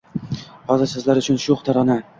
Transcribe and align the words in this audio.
Hozir 0.71 0.91
sizlar 0.95 1.23
uchun 1.25 1.41
sho’x 1.47 1.69
tarona 1.71 2.05